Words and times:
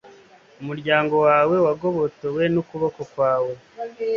Umuryango 0.61 1.15
wawe 1.27 1.55
wagobotowe 1.65 2.43
n’ukuboko 2.53 3.01
kwawe 3.11 3.53